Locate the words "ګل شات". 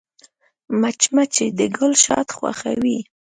1.77-2.27